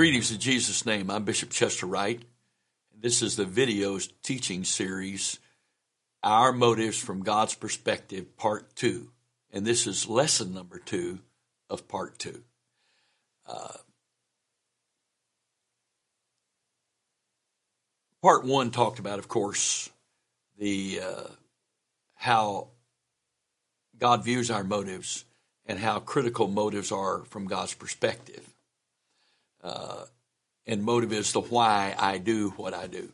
[0.00, 1.10] Greetings in Jesus' name.
[1.10, 2.22] I'm Bishop Chester Wright.
[2.98, 5.38] This is the videos teaching series,
[6.22, 9.10] Our Motives from God's Perspective, Part 2.
[9.52, 11.18] And this is lesson number two
[11.68, 12.42] of Part 2.
[13.46, 13.76] Uh,
[18.22, 19.90] part 1 talked about, of course,
[20.58, 21.28] the uh,
[22.14, 22.68] how
[23.98, 25.26] God views our motives
[25.66, 28.49] and how critical motives are from God's perspective.
[29.62, 30.04] Uh,
[30.66, 33.12] and motive is the why I do what I do.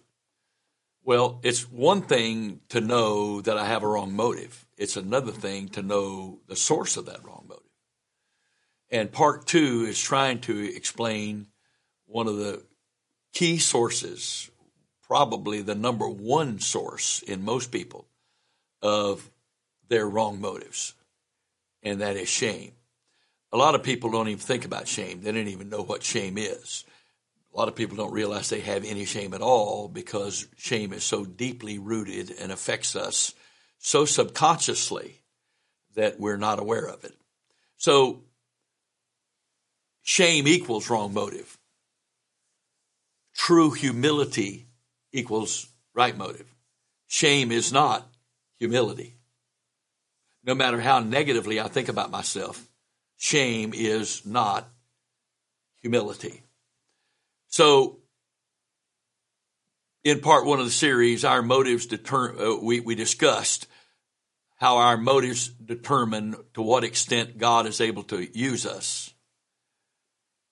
[1.02, 4.66] Well, it's one thing to know that I have a wrong motive.
[4.76, 7.62] It's another thing to know the source of that wrong motive.
[8.90, 11.46] And part two is trying to explain
[12.06, 12.62] one of the
[13.32, 14.50] key sources,
[15.02, 18.06] probably the number one source in most people
[18.82, 19.30] of
[19.88, 20.94] their wrong motives,
[21.82, 22.72] and that is shame.
[23.52, 25.22] A lot of people don't even think about shame.
[25.22, 26.84] They don't even know what shame is.
[27.54, 31.04] A lot of people don't realize they have any shame at all because shame is
[31.04, 33.34] so deeply rooted and affects us
[33.78, 35.22] so subconsciously
[35.94, 37.14] that we're not aware of it.
[37.78, 38.24] So,
[40.02, 41.56] shame equals wrong motive.
[43.34, 44.66] True humility
[45.12, 46.52] equals right motive.
[47.06, 48.06] Shame is not
[48.58, 49.14] humility.
[50.44, 52.68] No matter how negatively I think about myself,
[53.16, 54.68] shame is not
[55.80, 56.42] humility.
[57.48, 57.98] So,
[60.04, 63.66] in part one of the series, our motives deter- uh, we, we discussed
[64.56, 69.12] how our motives determine to what extent God is able to use us.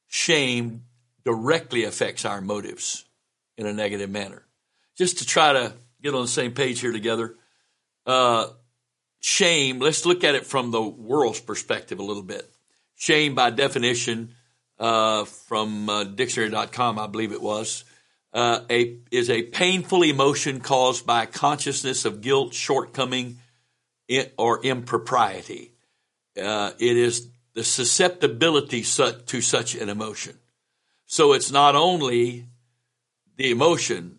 [0.08, 0.82] Shame
[1.24, 3.04] directly affects our motives
[3.56, 4.46] in a negative manner.
[4.96, 7.34] Just to try to get on the same page here together,
[8.06, 8.48] uh,
[9.20, 12.53] shame, let's look at it from the world's perspective a little bit.
[12.96, 14.34] Shame, by definition,
[14.78, 17.84] uh, from uh, dictionary.com, I believe it was,
[18.32, 23.38] uh, a, is a painful emotion caused by consciousness of guilt, shortcoming,
[24.36, 25.72] or impropriety.
[26.40, 30.36] Uh, it is the susceptibility to such an emotion.
[31.06, 32.46] So it's not only
[33.36, 34.18] the emotion,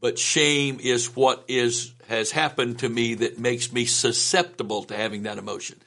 [0.00, 5.22] but shame is what is has happened to me that makes me susceptible to having
[5.22, 5.80] that emotion.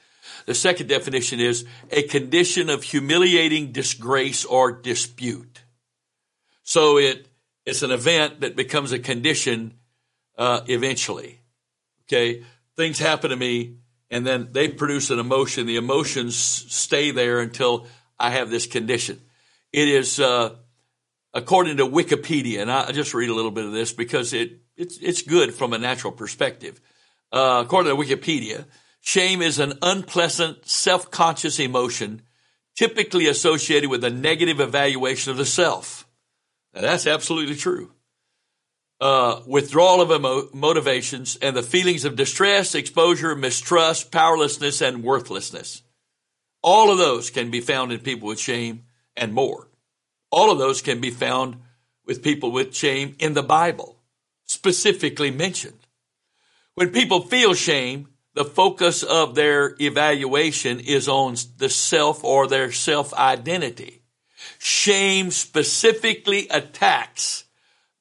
[0.46, 5.62] The second definition is a condition of humiliating disgrace or dispute.
[6.62, 7.28] So it
[7.64, 9.74] it's an event that becomes a condition
[10.38, 11.40] uh, eventually.
[12.04, 12.44] Okay,
[12.76, 13.78] things happen to me,
[14.10, 15.66] and then they produce an emotion.
[15.66, 17.86] The emotions stay there until
[18.18, 19.20] I have this condition.
[19.72, 20.54] It is uh,
[21.34, 24.98] according to Wikipedia, and I just read a little bit of this because it it's
[24.98, 26.80] it's good from a natural perspective.
[27.32, 28.64] Uh, according to Wikipedia,
[29.06, 32.22] shame is an unpleasant, self-conscious emotion
[32.76, 36.08] typically associated with a negative evaluation of the self.
[36.74, 37.92] Now, that's absolutely true.
[39.00, 45.82] Uh, withdrawal of emo- motivations and the feelings of distress, exposure, mistrust, powerlessness, and worthlessness.
[46.60, 48.86] All of those can be found in people with shame
[49.16, 49.68] and more.
[50.32, 51.58] All of those can be found
[52.04, 53.96] with people with shame in the Bible
[54.46, 55.78] specifically mentioned.
[56.74, 62.70] When people feel shame, the focus of their evaluation is on the self or their
[62.70, 64.02] self identity.
[64.58, 67.44] Shame specifically attacks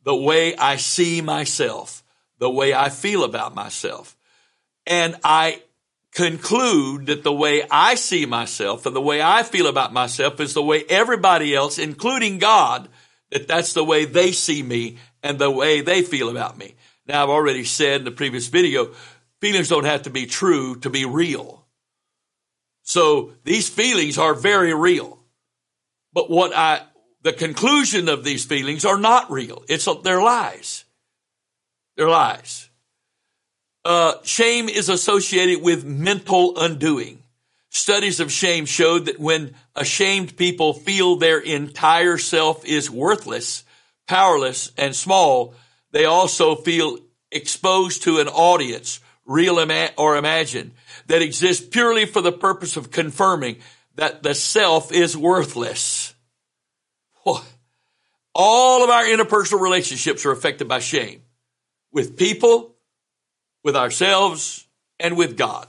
[0.03, 2.03] the way I see myself,
[2.37, 4.17] the way I feel about myself.
[4.85, 5.61] And I
[6.11, 10.53] conclude that the way I see myself and the way I feel about myself is
[10.53, 12.89] the way everybody else, including God,
[13.31, 16.75] that that's the way they see me and the way they feel about me.
[17.07, 18.91] Now, I've already said in the previous video,
[19.41, 21.65] feelings don't have to be true to be real.
[22.83, 25.19] So these feelings are very real.
[26.13, 26.81] But what I,
[27.23, 29.63] the conclusion of these feelings are not real.
[29.67, 30.85] It's, they're lies.
[31.97, 32.69] They're lies.
[33.83, 37.21] Uh, shame is associated with mental undoing.
[37.69, 43.63] Studies of shame showed that when ashamed people feel their entire self is worthless,
[44.07, 45.53] powerless, and small,
[45.91, 46.97] they also feel
[47.31, 49.59] exposed to an audience, real
[49.97, 50.71] or imagined,
[51.07, 53.57] that exists purely for the purpose of confirming
[53.95, 56.13] that the self is worthless.
[58.35, 61.21] All of our interpersonal relationships are affected by shame
[61.91, 62.75] with people,
[63.63, 64.67] with ourselves,
[64.99, 65.67] and with God.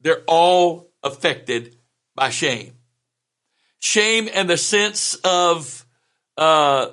[0.00, 1.76] They're all affected
[2.16, 2.72] by shame.
[3.78, 5.86] Shame and the sense of
[6.36, 6.88] uh,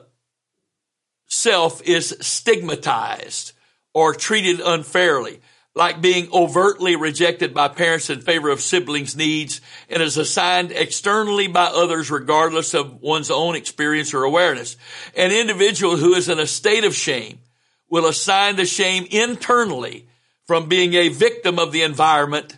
[1.26, 3.54] self is stigmatized
[3.94, 5.42] or treated unfairly,
[5.80, 11.48] like being overtly rejected by parents in favor of siblings' needs and is assigned externally
[11.48, 14.76] by others regardless of one's own experience or awareness.
[15.16, 17.40] An individual who is in a state of shame
[17.90, 20.06] will assign the shame internally
[20.46, 22.58] from being a victim of the environment,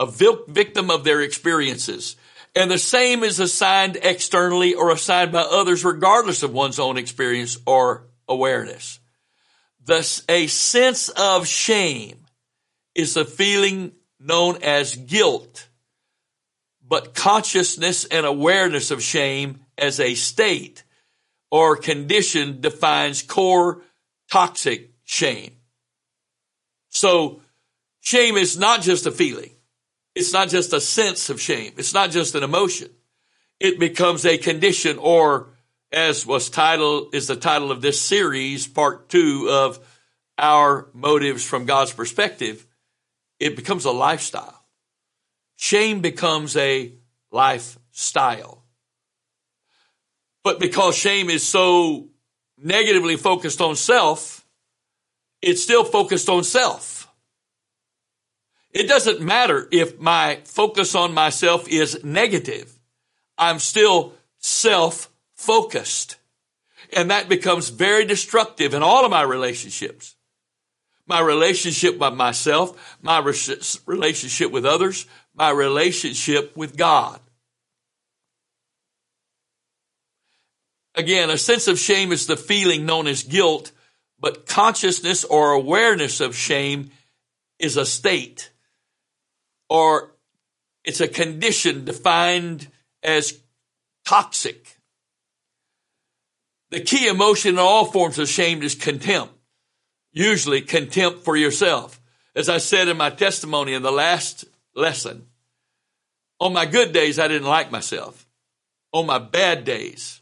[0.00, 0.06] a
[0.48, 2.16] victim of their experiences.
[2.56, 7.56] And the same is assigned externally or assigned by others regardless of one's own experience
[7.68, 8.98] or awareness.
[9.84, 12.24] Thus, a sense of shame
[12.98, 15.68] is a feeling known as guilt,
[16.86, 20.82] but consciousness and awareness of shame as a state
[21.50, 23.82] or condition defines core
[24.30, 25.52] toxic shame.
[26.88, 27.40] So
[28.00, 29.52] shame is not just a feeling.
[30.16, 31.74] It's not just a sense of shame.
[31.76, 32.90] It's not just an emotion.
[33.60, 35.50] It becomes a condition or
[35.92, 39.78] as was title is the title of this series, part two of
[40.36, 42.66] our motives from God's perspective.
[43.38, 44.64] It becomes a lifestyle.
[45.56, 46.92] Shame becomes a
[47.30, 48.64] lifestyle.
[50.44, 52.08] But because shame is so
[52.56, 54.46] negatively focused on self,
[55.42, 57.08] it's still focused on self.
[58.70, 62.78] It doesn't matter if my focus on myself is negative.
[63.36, 66.16] I'm still self focused.
[66.92, 70.16] And that becomes very destructive in all of my relationships.
[71.08, 77.18] My relationship with myself, my relationship with others, my relationship with God.
[80.94, 83.72] Again, a sense of shame is the feeling known as guilt,
[84.20, 86.90] but consciousness or awareness of shame
[87.58, 88.50] is a state
[89.68, 90.10] or
[90.84, 92.68] it's a condition defined
[93.02, 93.38] as
[94.04, 94.78] toxic.
[96.70, 99.34] The key emotion in all forms of shame is contempt.
[100.18, 102.00] Usually contempt for yourself.
[102.34, 105.28] As I said in my testimony in the last lesson,
[106.40, 108.26] on my good days, I didn't like myself.
[108.92, 110.20] On my bad days,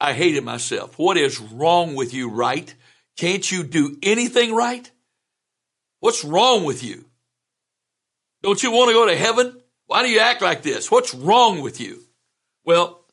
[0.00, 0.98] I hated myself.
[0.98, 2.74] What is wrong with you, right?
[3.16, 4.90] Can't you do anything right?
[6.00, 7.04] What's wrong with you?
[8.42, 9.60] Don't you want to go to heaven?
[9.86, 10.90] Why do you act like this?
[10.90, 12.02] What's wrong with you?
[12.64, 13.04] Well,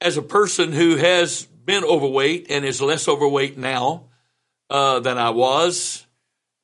[0.00, 4.09] as a person who has been overweight and is less overweight now
[4.70, 6.06] uh, than I was,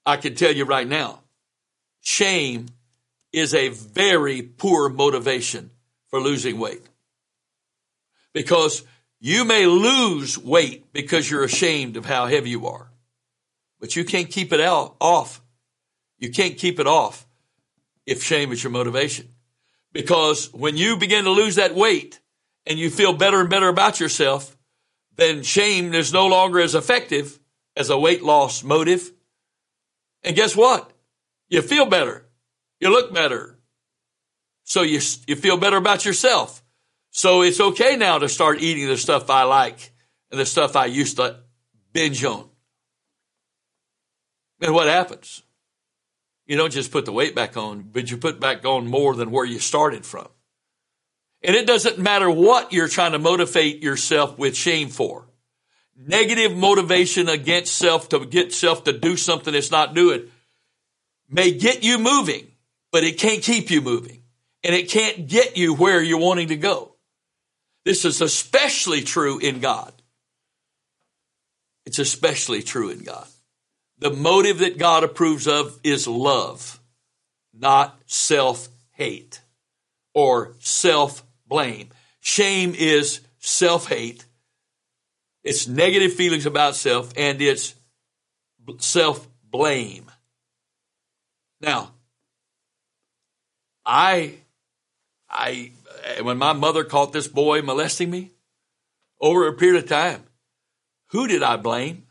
[0.07, 1.21] I can tell you right now,
[2.01, 2.67] shame
[3.33, 5.71] is a very poor motivation
[6.09, 6.83] for losing weight.
[8.33, 8.85] Because
[9.19, 12.91] you may lose weight because you're ashamed of how heavy you are,
[13.81, 15.43] but you can't keep it out off.
[16.19, 17.27] You can't keep it off
[18.07, 19.29] if shame is your motivation.
[19.93, 22.21] Because when you begin to lose that weight
[22.67, 24.57] and you feel better and better about yourself,
[25.17, 27.41] then shame is no longer as effective
[27.77, 29.13] as a weight loss motive.
[30.23, 30.91] And guess what?
[31.49, 32.27] You feel better.
[32.81, 33.59] You look better.
[34.65, 36.63] So you, you feel better about yourself.
[37.11, 39.93] So it's okay now to start eating the stuff I like
[40.31, 41.41] and the stuff I used to
[41.93, 42.49] binge on.
[44.61, 45.43] And what happens?
[46.47, 49.31] You don't just put the weight back on, but you put back on more than
[49.31, 50.29] where you started from.
[51.43, 55.26] And it doesn't matter what you're trying to motivate yourself with shame for.
[55.99, 60.29] Negative motivation against self to get self to do something it's not doing
[61.29, 62.47] may get you moving,
[62.93, 64.23] but it can't keep you moving
[64.63, 66.93] and it can't get you where you're wanting to go.
[67.85, 69.93] This is especially true in God.
[71.85, 73.27] It's especially true in God.
[73.99, 76.81] The motive that God approves of is love,
[77.55, 79.41] not self hate
[80.13, 81.91] or self blame.
[82.21, 84.25] Shame is self hate.
[85.47, 87.77] It's negative feelings about self and it's
[88.79, 90.11] self blame.
[91.61, 91.93] Now,
[93.85, 94.39] I,
[95.31, 95.71] I
[96.21, 98.33] when my mother caught this boy molesting me
[99.21, 100.25] over a period of time,
[101.11, 102.09] who did I blame?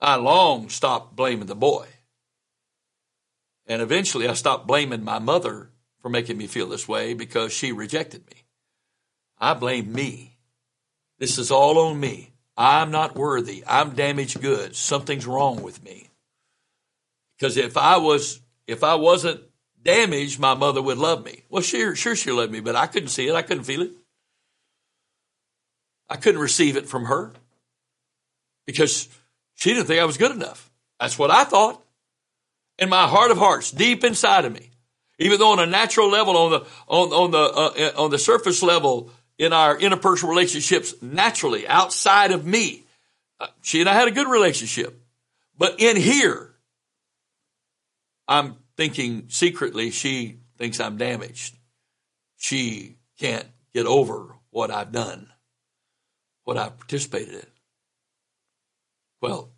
[0.00, 1.86] I long stopped blaming the boy.
[3.66, 5.68] And eventually I stopped blaming my mother
[6.00, 8.44] for making me feel this way because she rejected me.
[9.38, 10.33] I blame me.
[11.24, 12.34] This is all on me.
[12.54, 13.64] I'm not worthy.
[13.66, 14.76] I'm damaged goods.
[14.76, 16.10] Something's wrong with me.
[17.38, 19.40] Because if I was, if I wasn't
[19.82, 21.44] damaged, my mother would love me.
[21.48, 23.34] Well, sure, sure she loved me, but I couldn't see it.
[23.34, 23.92] I couldn't feel it.
[26.10, 27.32] I couldn't receive it from her
[28.66, 29.08] because
[29.54, 30.70] she didn't think I was good enough.
[31.00, 31.82] That's what I thought.
[32.78, 34.72] In my heart of hearts, deep inside of me,
[35.18, 38.62] even though on a natural level, on the on on the uh, on the surface
[38.62, 42.84] level in our interpersonal relationships, naturally outside of me,
[43.40, 45.00] uh, she and I had a good relationship.
[45.56, 46.54] But in here,
[48.26, 51.56] I'm thinking secretly she thinks I'm damaged.
[52.36, 55.28] She can't get over what I've done,
[56.44, 57.46] what I've participated in.
[59.20, 59.50] Well,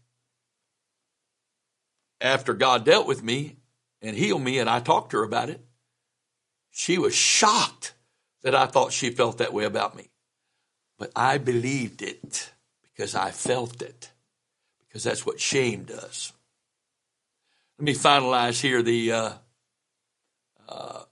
[2.20, 3.56] after God dealt with me
[4.00, 5.60] and healed me, and I talked to her about it,
[6.70, 7.94] she was shocked
[8.46, 10.08] that I thought she felt that way about me.
[11.00, 12.52] But I believed it
[12.84, 14.12] because I felt it,
[14.78, 16.32] because that's what shame does.
[17.76, 19.32] Let me finalize here the uh,
[20.68, 21.02] uh,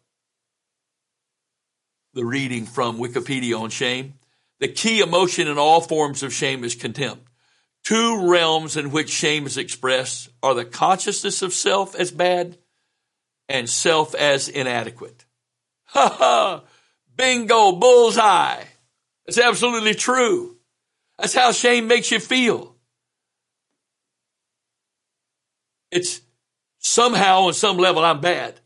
[2.12, 4.14] the reading from Wikipedia on shame.
[4.60, 7.26] The key emotion in all forms of shame is contempt.
[7.82, 12.58] Two realms in which shame is expressed are the consciousness of self as bad
[13.48, 15.24] and self as inadequate.
[15.86, 16.62] Ha ha!
[17.16, 18.64] Bingo, bullseye.
[19.26, 20.56] It's absolutely true.
[21.18, 22.74] That's how shame makes you feel.
[25.90, 26.20] It's
[26.78, 28.60] somehow on some level I'm bad.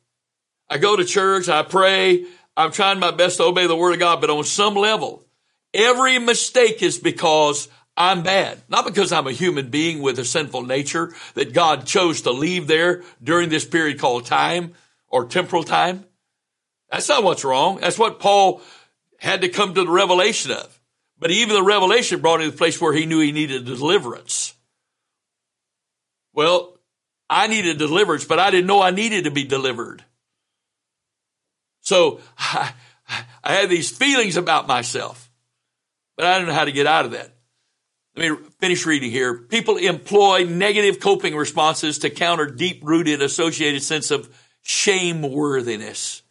[0.70, 2.24] I go to church, I pray,
[2.56, 5.24] I'm trying my best to obey the word of God, but on some level,
[5.72, 8.62] every mistake is because I'm bad.
[8.68, 12.66] Not because I'm a human being with a sinful nature that God chose to leave
[12.66, 14.74] there during this period called time
[15.08, 16.04] or temporal time.
[16.90, 17.78] That's not what's wrong.
[17.80, 18.62] That's what Paul
[19.18, 20.80] had to come to the revelation of.
[21.18, 24.54] But even the revelation brought him to the place where he knew he needed deliverance.
[26.32, 26.78] Well,
[27.28, 30.04] I needed deliverance, but I didn't know I needed to be delivered.
[31.80, 32.72] So I,
[33.42, 35.30] I had these feelings about myself,
[36.16, 37.34] but I didn't know how to get out of that.
[38.16, 39.34] Let me finish reading here.
[39.34, 44.28] People employ negative coping responses to counter deep rooted associated sense of
[44.62, 46.22] shame worthiness.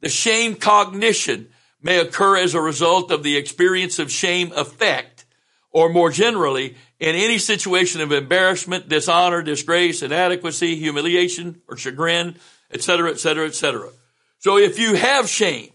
[0.00, 1.48] The shame cognition
[1.80, 5.26] may occur as a result of the experience of shame effect,
[5.70, 12.36] or more generally, in any situation of embarrassment, dishonor, disgrace, inadequacy, humiliation, or chagrin,
[12.72, 13.90] etc., etc., etc.
[14.38, 15.70] So if you have shame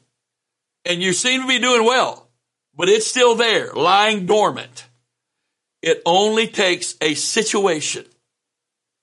[0.86, 2.30] and you seem to be doing well,
[2.76, 4.88] but it's still there, lying dormant,
[5.82, 8.06] it only takes a situation,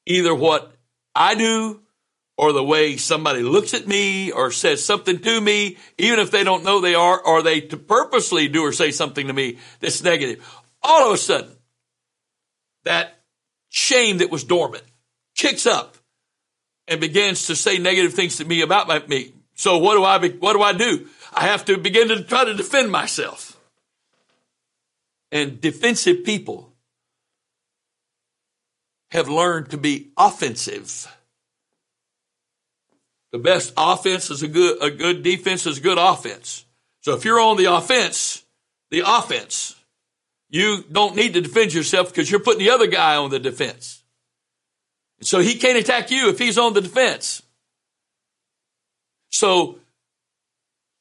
[0.07, 0.75] either what
[1.15, 1.83] I do
[2.37, 6.45] or the way somebody looks at me or says something to me, even if they
[6.45, 10.03] don't know they are, or they to purposely do or say something to me that's
[10.03, 10.47] negative.
[10.83, 11.57] All of a sudden,
[12.85, 13.23] that
[13.69, 14.85] shame that was dormant
[15.35, 15.97] kicks up
[16.89, 19.33] and begins to say negative things to me about my, me.
[19.55, 21.09] So what do I, be, what do I do?
[21.33, 23.59] I have to begin to try to defend myself.
[25.33, 26.73] And defensive people
[29.11, 31.09] have learned to be offensive
[33.37, 36.65] the best offense is a good, a good defense is good offense.
[37.03, 38.43] So if you're on the offense,
[38.91, 39.77] the offense,
[40.49, 44.03] you don't need to defend yourself because you're putting the other guy on the defense.
[45.21, 47.43] So he can't attack you if he's on the defense.
[49.29, 49.81] So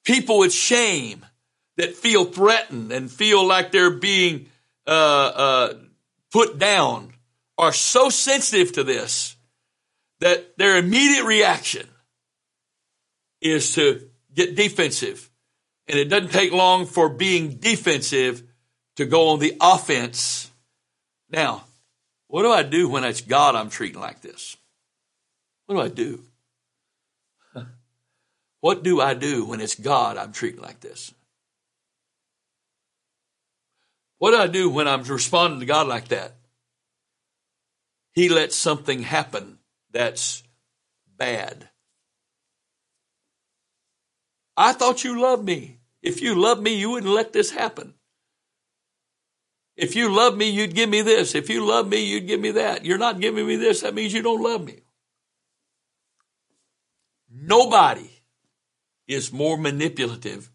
[0.03, 1.25] people with shame
[1.77, 4.47] that feel threatened and feel like they're being
[4.85, 5.73] uh, uh,
[6.33, 7.13] put down
[7.57, 9.37] are so sensitive to this
[10.19, 11.87] that their immediate reaction
[13.45, 15.29] is to get defensive.
[15.87, 18.43] And it doesn't take long for being defensive
[18.95, 20.49] to go on the offense.
[21.29, 21.63] Now,
[22.27, 24.57] what do I do when it's God I'm treating like this?
[25.65, 26.23] What do I do?
[28.61, 31.13] What do I do when it's God I'm treating like this?
[34.17, 36.33] What do I do when I'm responding to God like that?
[38.13, 39.59] He lets something happen
[39.91, 40.41] that's
[41.15, 41.69] bad.
[44.57, 45.79] I thought you loved me.
[46.01, 47.93] If you loved me, you wouldn't let this happen.
[49.75, 51.35] If you love me, you'd give me this.
[51.35, 52.85] If you love me, you'd give me that.
[52.85, 53.81] You're not giving me this.
[53.81, 54.81] That means you don't love me.
[57.29, 58.09] Nobody
[59.07, 60.49] is more manipulative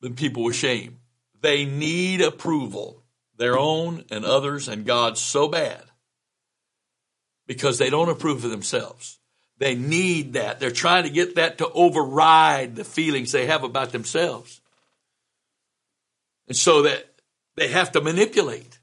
[0.00, 0.98] than people with shame.
[1.40, 3.02] They need approval,
[3.36, 5.82] their own and others and God's so bad
[7.46, 9.17] because they don't approve of themselves.
[9.58, 10.60] They need that.
[10.60, 14.60] They're trying to get that to override the feelings they have about themselves.
[16.46, 17.06] And so that
[17.56, 18.78] they have to manipulate.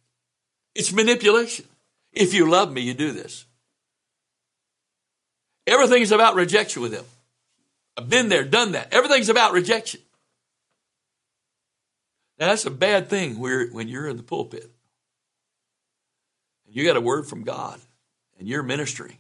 [0.76, 1.66] It's manipulation.
[2.12, 3.46] If you love me, you do this.
[5.66, 7.06] Everything's about rejection with them.
[7.98, 8.94] I've been there, done that.
[8.94, 10.02] Everything's about rejection.
[12.38, 14.70] Now that's a bad thing when you're in the pulpit.
[16.68, 17.80] And you got a word from God
[18.38, 19.18] and you're ministering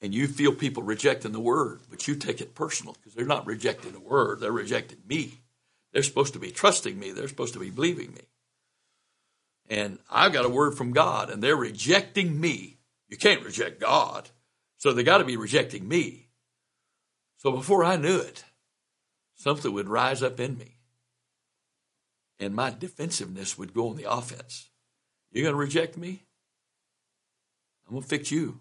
[0.00, 3.46] and you feel people rejecting the word, but you take it personal because they're not
[3.46, 5.40] rejecting the word, they're rejecting me.
[5.92, 8.22] They're supposed to be trusting me, they're supposed to be believing me.
[9.68, 12.78] and I've got a word from God and they're rejecting me.
[13.08, 14.30] You can't reject God.
[14.78, 16.28] So they got to be rejecting me.
[17.38, 18.44] So before I knew it,
[19.36, 20.76] something would rise up in me
[22.38, 24.70] and my defensiveness would go on the offense.
[25.32, 26.22] You're going to reject me?
[27.86, 28.60] I'm going to fix you.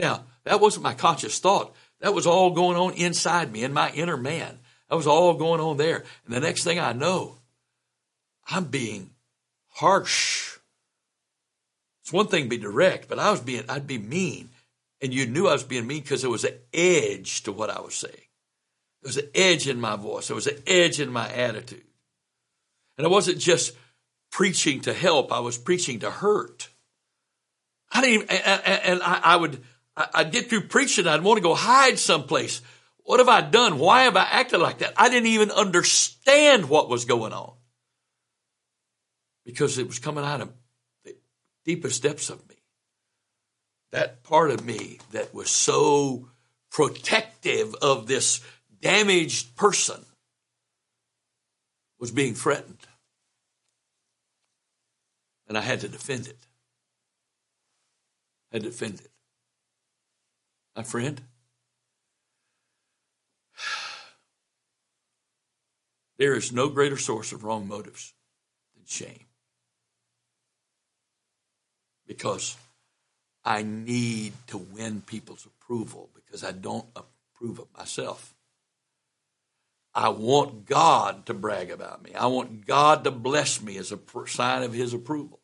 [0.00, 1.74] Now, that wasn't my conscious thought.
[2.00, 4.58] That was all going on inside me, in my inner man.
[4.88, 6.04] That was all going on there.
[6.24, 7.36] And the next thing I know,
[8.48, 9.10] I'm being
[9.68, 10.58] harsh.
[12.02, 14.48] It's one thing to be direct, but I was being, I'd be mean.
[15.02, 17.80] And you knew I was being mean because there was an edge to what I
[17.80, 18.14] was saying.
[19.02, 20.28] There was an edge in my voice.
[20.28, 21.84] There was an edge in my attitude.
[22.98, 23.74] And I wasn't just
[24.30, 25.32] preaching to help.
[25.32, 26.68] I was preaching to hurt.
[27.92, 29.62] I didn't, even, and I would,
[30.14, 31.06] I'd get through preaching.
[31.06, 32.62] I'd want to go hide someplace.
[33.04, 33.78] What have I done?
[33.78, 34.94] Why have I acted like that?
[34.96, 37.54] I didn't even understand what was going on
[39.44, 40.52] because it was coming out of
[41.04, 41.16] the
[41.64, 42.56] deepest depths of me.
[43.92, 46.28] That part of me that was so
[46.70, 48.40] protective of this
[48.80, 50.04] damaged person
[51.98, 52.78] was being threatened.
[55.48, 56.38] And I had to defend it.
[58.52, 59.10] I had to defend it.
[60.76, 61.20] My friend,
[66.18, 68.14] there is no greater source of wrong motives
[68.74, 69.26] than shame
[72.06, 72.56] because
[73.44, 78.34] I need to win people's approval because I don't approve of myself.
[79.94, 82.14] I want God to brag about me.
[82.14, 85.40] I want God to bless me as a sign of His approval.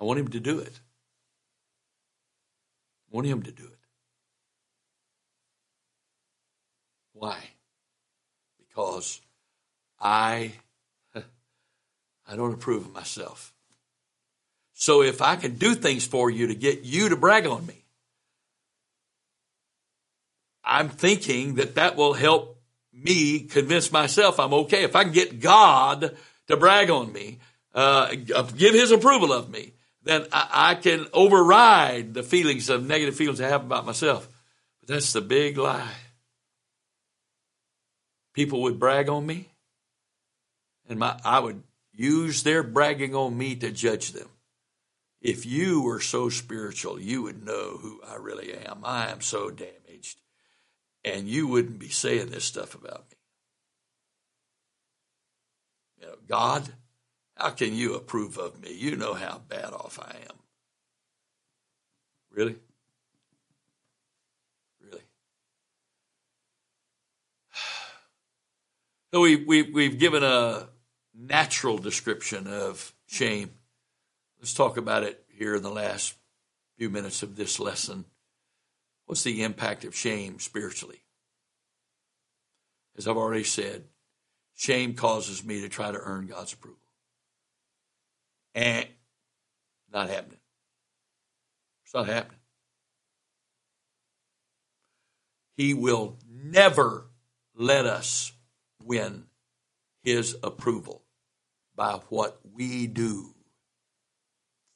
[0.00, 0.80] I want Him to do it.
[3.10, 3.78] Want Him to do it.
[7.12, 7.38] Why?
[8.58, 9.20] Because
[10.00, 10.52] I
[11.14, 13.52] I don't approve of myself.
[14.74, 17.84] So if I can do things for you to get you to brag on me,
[20.62, 22.60] I'm thinking that that will help
[22.92, 24.84] me convince myself I'm okay.
[24.84, 27.38] If I can get God to brag on me,
[27.74, 29.72] uh, give his approval of me,
[30.08, 34.26] then I, I can override the feelings of negative feelings I have about myself.
[34.80, 35.92] But that's the big lie.
[38.32, 39.48] People would brag on me,
[40.88, 44.28] and my, I would use their bragging on me to judge them.
[45.20, 48.82] If you were so spiritual, you would know who I really am.
[48.84, 50.20] I am so damaged.
[51.04, 53.16] And you wouldn't be saying this stuff about me.
[56.00, 56.68] You know, God,
[57.38, 58.72] how can you approve of me?
[58.72, 60.36] You know how bad off I am.
[62.32, 62.56] Really?
[64.84, 65.02] Really?
[69.12, 70.68] So we, we, we've given a
[71.14, 73.52] natural description of shame.
[74.38, 76.14] Let's talk about it here in the last
[76.76, 78.04] few minutes of this lesson.
[79.06, 81.02] What's the impact of shame spiritually?
[82.98, 83.84] As I've already said,
[84.54, 86.87] shame causes me to try to earn God's approval.
[88.58, 88.88] And
[89.92, 90.40] not happening.
[91.84, 92.40] It's not happening.
[95.56, 97.06] He will never
[97.54, 98.32] let us
[98.82, 99.26] win
[100.02, 101.04] his approval
[101.76, 103.32] by what we do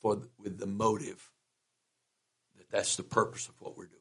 [0.00, 1.32] for with the motive
[2.56, 3.98] that that's the purpose of what we're doing.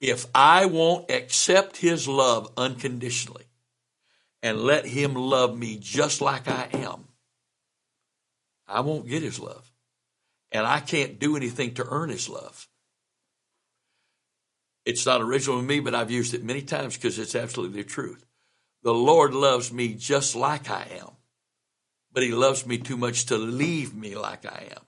[0.00, 3.44] If I won't accept his love unconditionally
[4.42, 7.04] and let him love me just like I am,
[8.70, 9.70] I won't get his love.
[10.52, 12.68] And I can't do anything to earn his love.
[14.84, 17.88] It's not original to me, but I've used it many times because it's absolutely the
[17.88, 18.24] truth.
[18.82, 21.10] The Lord loves me just like I am
[22.12, 24.82] but he loves me too much to leave me like I am.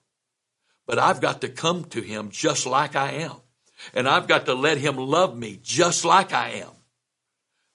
[0.87, 3.37] But I've got to come to him just like I am.
[3.95, 6.71] And I've got to let him love me just like I am.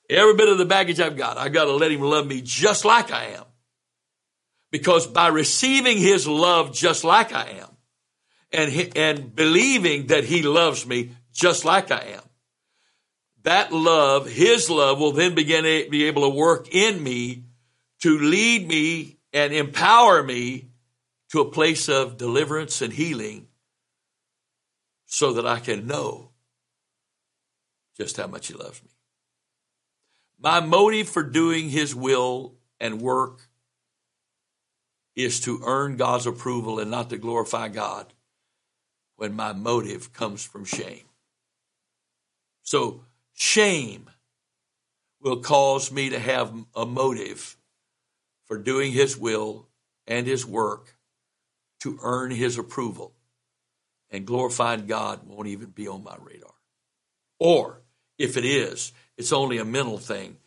[0.09, 2.85] Every bit of the baggage I've got, I've got to let him love me just
[2.85, 3.43] like I am.
[4.71, 7.69] Because by receiving his love just like I am,
[8.51, 12.23] and, and believing that he loves me just like I am,
[13.43, 17.43] that love, his love, will then begin to be able to work in me
[18.01, 20.69] to lead me and empower me
[21.29, 23.47] to a place of deliverance and healing
[25.05, 26.31] so that I can know
[27.97, 28.91] just how much He loves me.
[30.39, 33.46] My motive for doing His will and work
[35.17, 38.13] is to earn God's approval and not to glorify God
[39.15, 41.05] when my motive comes from shame.
[42.61, 43.01] So,
[43.33, 44.11] shame
[45.19, 47.57] will cause me to have a motive
[48.45, 49.67] for doing his will
[50.05, 50.95] and his work
[51.79, 53.13] to earn his approval.
[54.11, 56.53] And glorifying God won't even be on my radar.
[57.39, 57.81] Or
[58.19, 60.37] if it is, it's only a mental thing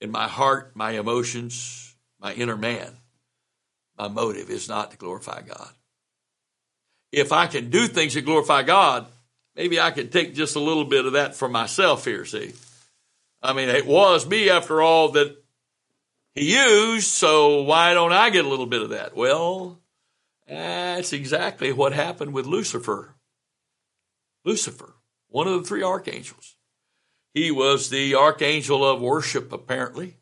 [0.00, 2.98] in my heart, my emotions, my inner man.
[3.98, 5.70] My motive is not to glorify God.
[7.12, 9.06] If I can do things that glorify God,
[9.54, 12.52] maybe I could take just a little bit of that for myself here, see.
[13.42, 15.36] I mean, it was me, after all, that
[16.34, 19.16] he used, so why don't I get a little bit of that?
[19.16, 19.80] Well,
[20.46, 23.14] that's exactly what happened with Lucifer.
[24.44, 24.94] Lucifer,
[25.28, 26.56] one of the three archangels.
[27.34, 30.16] He was the archangel of worship, apparently.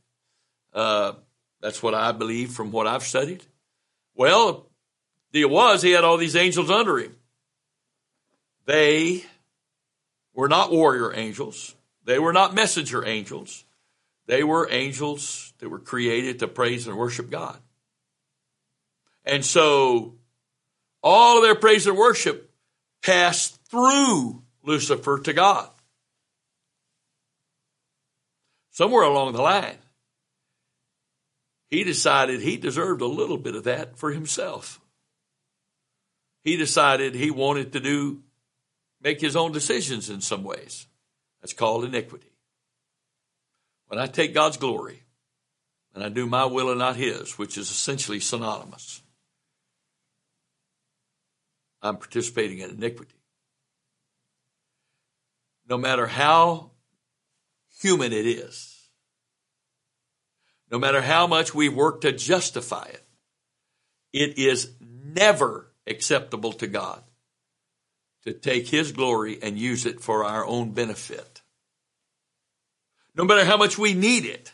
[0.72, 1.14] Uh,
[1.60, 3.44] that's what I believe from what I've studied.
[4.14, 4.68] Well,
[5.32, 7.16] the was he had all these angels under him.
[8.66, 9.24] They
[10.32, 11.74] were not warrior angels.
[12.04, 13.64] They were not messenger angels.
[14.26, 17.58] They were angels that were created to praise and worship God.
[19.24, 20.14] And so
[21.02, 22.50] all of their praise and worship
[23.02, 25.68] passed through Lucifer to God.
[28.70, 29.76] Somewhere along the line,
[31.70, 34.80] he decided he deserved a little bit of that for himself.
[36.42, 38.22] He decided he wanted to do,
[39.00, 40.86] make his own decisions in some ways.
[41.40, 42.32] That's called iniquity.
[43.88, 45.02] When I take God's glory
[45.94, 49.02] and I do my will and not his, which is essentially synonymous,
[51.82, 53.14] I'm participating in iniquity.
[55.68, 56.70] No matter how
[57.80, 58.73] human it is,
[60.74, 63.06] no matter how much we work to justify it,
[64.12, 67.00] it is never acceptable to God
[68.24, 71.42] to take His glory and use it for our own benefit.
[73.14, 74.52] No matter how much we need it.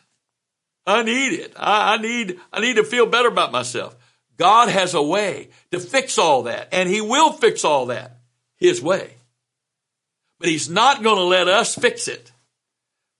[0.86, 1.54] I need it.
[1.56, 3.96] I, I, need, I need to feel better about myself.
[4.36, 8.18] God has a way to fix all that, and He will fix all that
[8.58, 9.14] His way.
[10.38, 12.30] But He's not going to let us fix it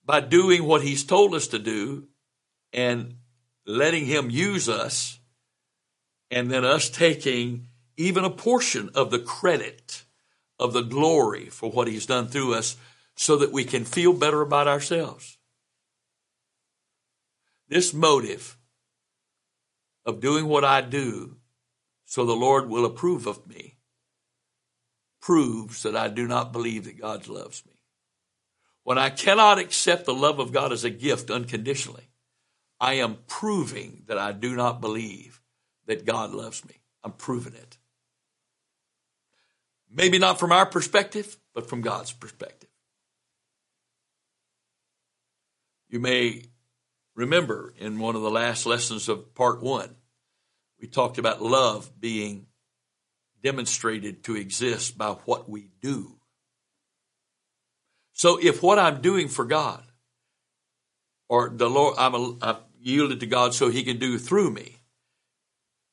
[0.05, 2.07] by doing what He's told us to do
[2.73, 3.15] and
[3.65, 5.19] letting Him use us,
[6.29, 10.03] and then us taking even a portion of the credit
[10.57, 12.77] of the glory for what He's done through us
[13.15, 15.37] so that we can feel better about ourselves.
[17.67, 18.57] This motive
[20.05, 21.37] of doing what I do
[22.11, 23.77] so the Lord will approve of me
[25.21, 27.71] proves that I do not believe that God loves me.
[28.83, 32.10] When I cannot accept the love of God as a gift unconditionally,
[32.81, 35.39] I am proving that I do not believe
[35.85, 36.81] that God loves me.
[37.03, 37.77] I'm proving it.
[39.89, 42.69] Maybe not from our perspective, but from God's perspective.
[45.89, 46.45] You may
[47.13, 49.95] remember in one of the last lessons of part one,
[50.79, 52.47] we talked about love being
[53.43, 56.15] demonstrated to exist by what we do.
[58.13, 59.83] So if what I'm doing for God,
[61.29, 64.77] or the Lord, I'm a, I've yielded to God so He can do through me.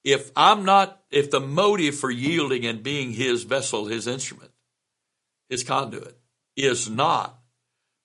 [0.05, 4.53] If I'm not, if the motive for yielding and being His vessel, His instrument,
[5.49, 6.19] His conduit,
[6.57, 7.39] is not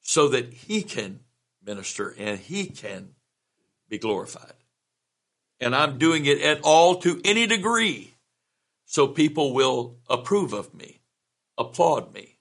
[0.02, 1.22] so that He can
[1.63, 3.15] minister and He can
[3.89, 4.54] be glorified,
[5.60, 8.13] and I'm doing it at all to any degree
[8.86, 11.02] so people will approve of me,
[11.58, 12.38] applaud me,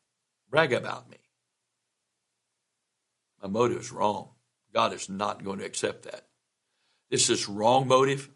[0.50, 1.18] brag about me.
[3.42, 4.30] My motive is wrong.
[4.72, 6.26] God is not going to accept that.
[7.12, 8.30] This is wrong motive,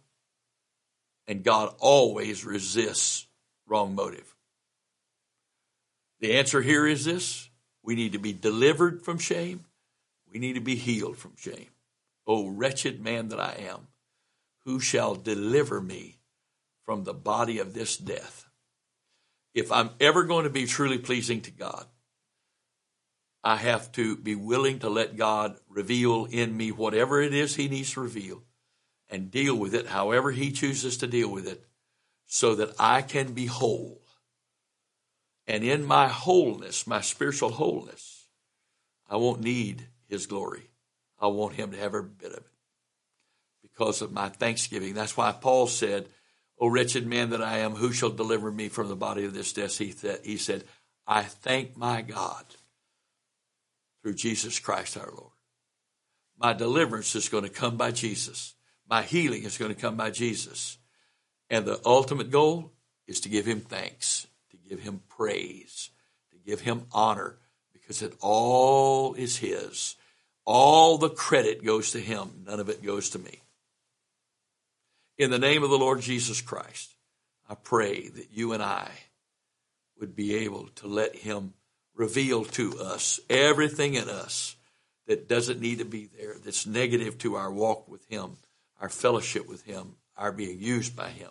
[1.26, 3.26] and God always resists
[3.66, 4.36] wrong motive.
[6.20, 7.48] The answer here is this
[7.82, 9.64] we need to be delivered from shame,
[10.30, 11.70] we need to be healed from shame.
[12.26, 13.86] O wretched man that I am,
[14.66, 16.18] who shall deliver me
[16.84, 18.44] from the body of this death?
[19.54, 21.86] If I'm ever going to be truly pleasing to God,
[23.42, 27.68] I have to be willing to let God reveal in me whatever it is He
[27.68, 28.42] needs to reveal
[29.08, 31.64] and deal with it however He chooses to deal with it
[32.26, 34.00] so that I can be whole.
[35.46, 38.26] And in my wholeness, my spiritual wholeness,
[39.08, 40.70] I won't need His glory.
[41.20, 42.46] I want Him to have every bit of it
[43.62, 44.94] because of my thanksgiving.
[44.94, 46.08] That's why Paul said,
[46.58, 49.52] O wretched man that I am, who shall deliver me from the body of this
[49.52, 49.76] death?
[49.78, 50.64] He, th- he said,
[51.06, 52.44] I thank my God
[54.02, 55.32] through Jesus Christ our Lord.
[56.38, 58.55] My deliverance is going to come by Jesus.
[58.88, 60.78] My healing is going to come by Jesus.
[61.50, 62.72] And the ultimate goal
[63.06, 65.90] is to give him thanks, to give him praise,
[66.32, 67.38] to give him honor,
[67.72, 69.96] because it all is his.
[70.44, 73.42] All the credit goes to him, none of it goes to me.
[75.18, 76.94] In the name of the Lord Jesus Christ,
[77.48, 78.90] I pray that you and I
[79.98, 81.54] would be able to let Him
[81.94, 84.56] reveal to us everything in us
[85.06, 88.36] that doesn't need to be there, that's negative to our walk with Him,
[88.80, 91.30] our fellowship with Him, our being used by Him,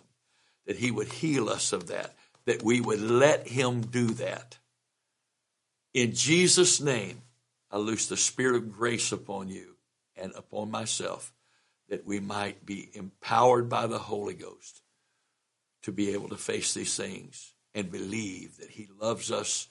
[0.66, 4.58] that He would heal us of that, that we would let Him do that.
[5.94, 7.22] In Jesus' name,
[7.70, 9.76] I loose the Spirit of grace upon you
[10.16, 11.32] and upon myself
[11.88, 14.82] that we might be empowered by the Holy Ghost
[15.82, 19.68] to be able to face these things and believe that He loves us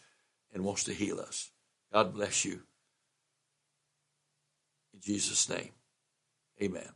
[0.54, 1.52] and wants to heal us.
[1.92, 2.62] God bless you.
[4.94, 5.72] In Jesus' name,
[6.62, 6.90] amen.